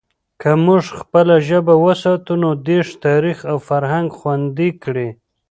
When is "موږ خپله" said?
0.65-1.35